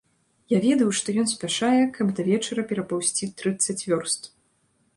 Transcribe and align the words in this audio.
Я 0.53 0.59
ведаў, 0.61 0.89
што 0.99 1.13
ён 1.23 1.27
спяшае, 1.33 1.83
каб 1.99 2.07
да 2.19 2.25
вечара 2.31 2.65
перапаўзці 2.73 3.31
трыццаць 3.43 3.79
вёрст. 3.89 4.21